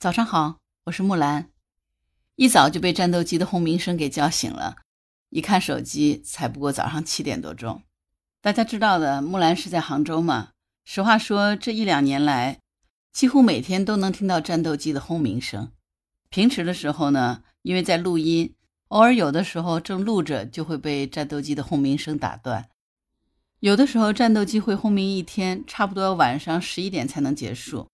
[0.00, 1.50] 早上好，我是木兰。
[2.36, 4.78] 一早就被战斗机的轰鸣声给叫醒了，
[5.28, 7.82] 一看手机，才不过早上七点多钟。
[8.40, 10.52] 大家知道的，木兰是在杭州嘛。
[10.86, 12.60] 实话说，这一两年来，
[13.12, 15.70] 几乎每天都能听到战斗机的轰鸣声。
[16.30, 18.54] 平时的时候呢，因为在录音，
[18.88, 22.70] 偶尔有的时候正录着，就会被战斗机的轰鸣声打断。
[23.58, 27.90] 有的时候战斗机会轰鸣一天，差不多晚上十一点才能结束。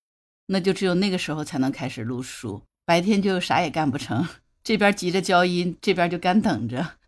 [0.46, 4.26] 那就只有那个时候才能开始录书，白天就啥也干不成。
[4.62, 6.98] 这边急着交音，这边就干等着。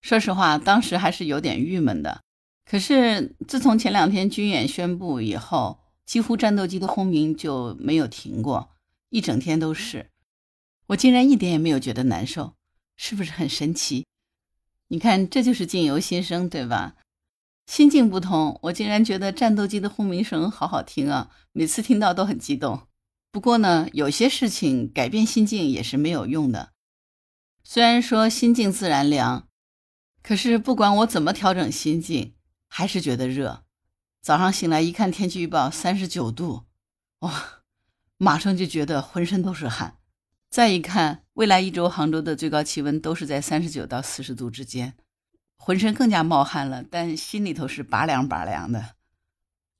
[0.00, 2.22] 说实话，当时还是有点郁闷的。
[2.64, 8.70] 可是自从前两天军演宣布以后，几乎战斗机的轰鸣就没有停过，
[9.10, 10.10] 一整天都是。
[10.88, 12.54] 我竟然一点也没有觉得难受，
[12.96, 14.06] 是不是很神奇？
[14.88, 16.96] 你看，这就是境由心生，对吧？
[17.66, 21.30] 心境不同，我竟然觉得战斗机的轰鸣声好好听啊！
[21.52, 22.88] 每次听到都很激动。
[23.30, 26.72] 不过呢，有些事情改变心境也是没有用的。
[27.64, 29.48] 虽然说心静自然凉，
[30.22, 32.34] 可是不管我怎么调整心境，
[32.68, 33.64] 还是觉得热。
[34.20, 36.64] 早上醒来一看天气预报，三十九度，
[37.20, 37.62] 哇，
[38.18, 39.96] 马上就觉得浑身都是汗。
[40.50, 44.94] 再一看，未来一周杭州的最高气温都是在三十九到四十度之间。
[45.64, 48.96] 浑身更加冒汗了，但心里头是拔凉拔凉的。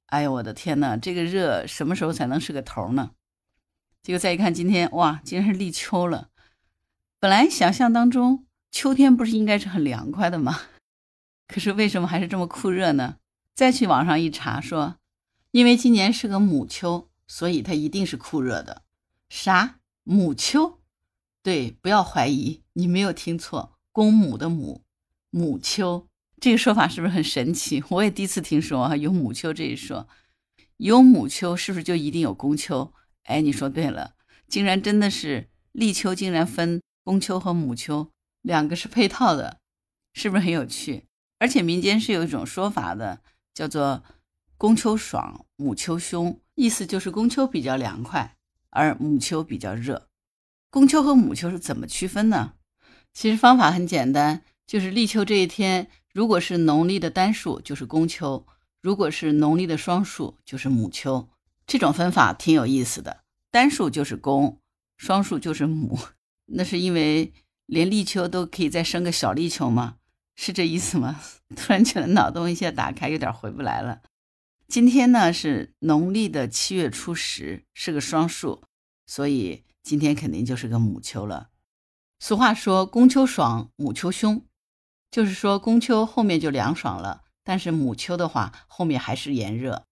[0.06, 3.10] 哎呦，我的天呐，这个热什么时候才能是个头呢？
[4.00, 6.28] 结果再一看，今天哇，竟然是立秋了。
[7.18, 10.60] 本来想象当中秋天不是应该是很凉快的吗？
[11.48, 13.16] 可是为什么还是这么酷热呢？
[13.52, 14.98] 再去网上一查，说
[15.50, 18.82] 因为今年是个母秋，所以它一定是酷热的。
[19.28, 20.78] 啥母秋？
[21.42, 24.84] 对，不要怀疑，你没有听错，公母的母。
[25.32, 26.06] 母秋
[26.38, 27.82] 这个说法是不是很神奇？
[27.88, 30.06] 我也第一次听说啊，有母秋这一说。
[30.76, 32.92] 有母秋是不是就一定有公秋？
[33.24, 34.14] 哎，你说对了，
[34.46, 38.10] 竟然真的是立秋，竟然分公秋和母秋
[38.42, 39.58] 两个是配套的，
[40.12, 41.06] 是不是很有趣？
[41.38, 43.22] 而且民间是有一种说法的，
[43.54, 44.02] 叫做
[44.58, 48.36] 公秋爽，母秋凶，意思就是公秋比较凉快，
[48.68, 50.08] 而母秋比较热。
[50.68, 52.54] 公秋和母秋是怎么区分呢？
[53.14, 54.42] 其实方法很简单。
[54.66, 58.46] 就是立秋这一天，如果是农历的单数，就是公秋；
[58.80, 61.28] 如果是农历的双数，就是母秋。
[61.66, 64.60] 这种分法挺有意思的，单数就是公，
[64.96, 65.98] 双数就是母。
[66.46, 67.32] 那是因为
[67.66, 69.96] 连立秋都可以再生个小立秋吗？
[70.34, 71.20] 是这意思吗？
[71.54, 74.00] 突然觉得脑洞一下打开，有点回不来了。
[74.66, 78.62] 今天呢是农历的七月初十，是个双数，
[79.06, 81.50] 所以今天肯定就是个母秋了。
[82.18, 84.44] 俗话说：“公秋爽，母秋凶。”
[85.12, 89.84] 就是说，公秋后面就凉爽了，但是母秋的话，后面还是炎热。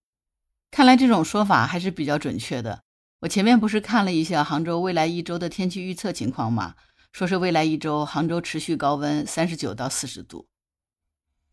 [0.71, 2.81] 看来这种说法还是比较准确的。
[3.19, 6.73] 我前面不是看了一下杭州未来一周的天气预测情况吗？
[7.11, 10.47] 说是未来一周杭州持续高温，三十九到四十度。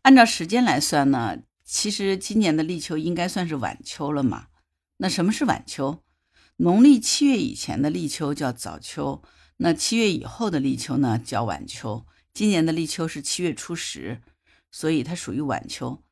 [0.01, 4.47] 按照时间来算呢，其实今年的立秋应该算是晚秋了嘛。
[4.97, 6.03] 那什么是晚秋？
[6.57, 9.23] 农历七月以前的立秋叫早秋，
[9.59, 12.07] 那七月以后的立秋呢叫晚秋。
[12.39, 14.23] 今年的立秋是七月初十，
[14.71, 16.05] 所以它属于晚秋。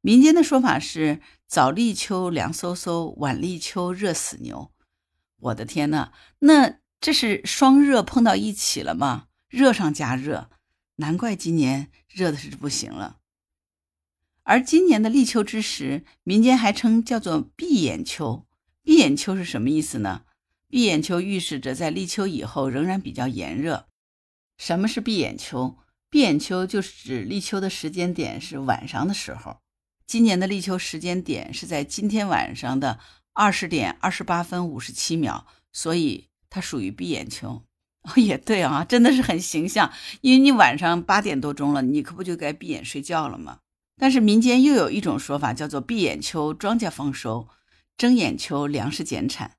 [0.00, 4.72] 民间的说法是早立秋凉飕飕，晚立秋热死牛。
[5.38, 9.28] 我的天呐，那这是双热碰到一起了吗？
[9.48, 10.50] 热上加热，
[10.96, 13.18] 难怪今年热的是不行了。
[14.42, 18.44] 而今年的立秋之时，民间还称叫做闭眼秋。
[18.82, 20.22] 闭眼秋是什么意思呢？
[20.66, 23.87] 闭眼秋预示着在立秋以后仍然比较炎热。
[24.58, 25.78] 什么是闭眼秋？
[26.10, 29.58] 闭眼秋就是指立秋的时间点是晚上的时候。
[30.06, 32.98] 今年的立秋时间点是在今天晚上的
[33.32, 37.62] 二十点二十八分五十七秒，所以它属于闭眼秋。
[38.02, 39.92] 哦，也对啊，真的是很形象。
[40.22, 43.60] 因为你晚上八点多钟了，你可不就该闭眼睡觉了吗？
[44.00, 47.48] 但是民间又有一种说法，叫做闭眼秋庄稼丰收，
[47.96, 49.52] 睁眼秋粮食减产。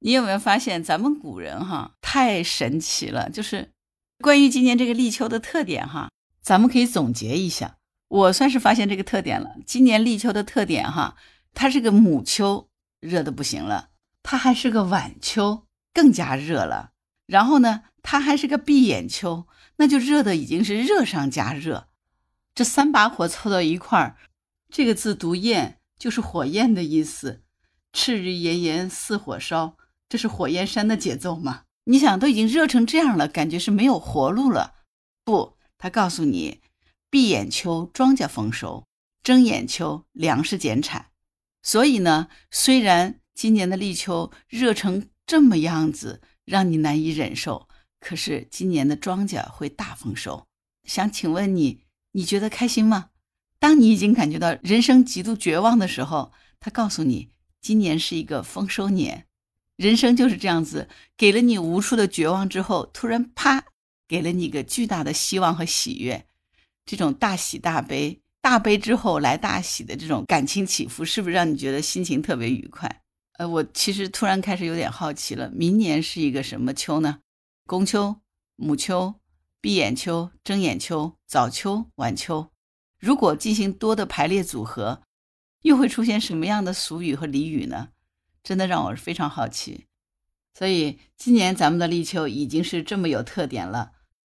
[0.00, 3.28] 你有没有发现咱们古人哈太神奇了？
[3.28, 3.73] 就是。
[4.20, 7.76] 关于今年这个立秋的特点，哈，咱们可以总结一下。
[8.08, 9.56] 我算是发现这个特点了。
[9.66, 11.16] 今年立秋的特点，哈，
[11.52, 12.68] 它是个母秋，
[13.00, 13.90] 热的不行了；
[14.22, 16.92] 它还是个晚秋，更加热了。
[17.26, 19.46] 然后呢，它还是个闭眼秋，
[19.76, 21.88] 那就热的已经是热上加热。
[22.54, 24.16] 这三把火凑到一块儿，
[24.70, 27.42] 这个字读焰，就是火焰的意思。
[27.92, 29.76] 赤日炎炎似火烧，
[30.08, 31.62] 这是火焰山的节奏吗？
[31.84, 34.74] 你想都已经热成这样了，感觉是没有活路了。
[35.24, 36.60] 不，他告诉你，
[37.10, 38.86] 闭眼秋庄稼丰收，
[39.22, 41.06] 睁眼秋粮食减产。
[41.62, 47.68] 所以呢，虽然今年的立秋热成这么样子让你难以忍受。
[48.00, 50.46] 可是今年的庄稼会大丰收，
[50.84, 53.10] 想请问你，你觉得开心吗？
[53.58, 57.30] 当你已经感觉到人生极度绝望的时候，他告诉你，
[57.62, 59.26] 今年是一个丰收年。
[59.76, 63.64] 人生就是这样子，给了你无数的绝望之后，突然啪，
[64.06, 66.26] 给了你一个巨大的希望和喜悦。
[66.86, 73.02] 这种大喜大悲，大悲之后来大喜的这种感情起伏，是不是让你觉得心情特别愉快？
[73.38, 77.18] 呃，我其实突然开始有点好奇了，明年是一个什么秋呢？
[77.66, 78.20] 公秋、
[78.54, 79.14] 母秋、
[79.60, 82.50] 闭眼秋、睁眼秋、早秋、晚秋。
[83.00, 85.02] 如果进行多的排列组合，
[85.62, 87.88] 又会出现什么样的俗语和俚语呢？
[88.44, 89.86] 真的让我非常好奇，
[90.56, 93.92] 所以今年咱们的立秋已经是这么有特点了。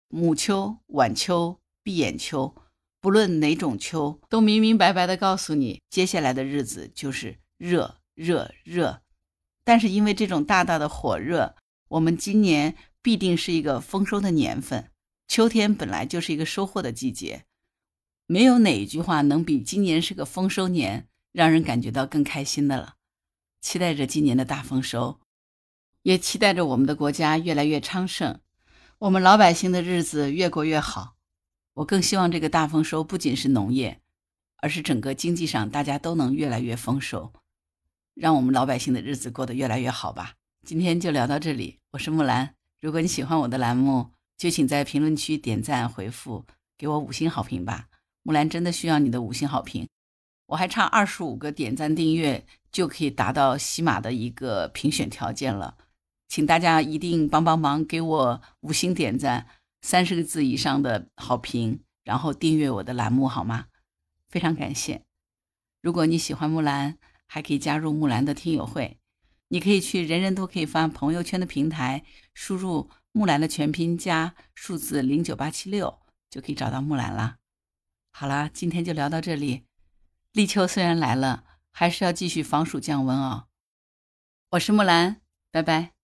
[0.09, 2.57] 母秋、晚秋、闭眼秋，
[3.01, 9.03] 不论哪种秋，都明明白白的告诉你，接下来的日子就是热、热、热。
[9.63, 11.55] 但是因为这种大大的火热，
[11.91, 14.91] 我们今年必定是一个丰收的年份。
[15.29, 17.45] 秋天本来就是一个收获的季节，
[18.27, 22.97] 没有哪一句话能比今年是个丰收年让人感觉到更开心的了。
[23.61, 25.21] 期待着今年的大丰收，
[26.03, 28.41] 也期待着我们的国家越来越昌盛，
[28.99, 31.17] 我们老百姓的日子越过越好。
[31.75, 34.01] 我更希望这个大丰收不仅是农业，
[34.57, 37.33] 而是整个经济上大家都能越来越丰收，
[38.15, 40.35] 让我们老百姓的日子过得越来越好吧。
[40.67, 42.55] 今天就聊到这里，我是木兰。
[42.81, 46.45] 如果你喜欢我的栏目，就请在评论区点赞回复，
[46.77, 47.89] 给我五星好评吧。
[48.23, 49.89] 木兰真的需要你的五星好评。
[50.47, 55.77] 我还差二十五个点赞订阅就可以达到喜马的一个评选条件了，
[56.29, 59.47] 请大家一定帮帮忙，给我五星点赞，
[59.83, 63.67] 三十个字以上的好评，然后订阅我的栏目好吗？
[64.29, 65.03] 非常感谢。
[65.83, 68.99] 如果你喜欢木兰，还可以加入木兰的听友会，
[69.49, 76.01] 你可以去人人都可以发朋友圈的平台，输入木兰的全拼加数字零九八七六，
[76.31, 77.39] 就可以找到木兰啦。
[78.13, 79.65] 好啦，今天就聊到这里。
[80.33, 81.45] 立秋虽然来了，
[81.81, 83.47] 还是要继续防暑降温哦。
[84.51, 86.00] 我是木兰，拜拜。